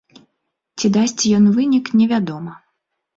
[0.79, 2.55] Ці дасць ён вынік, невядома.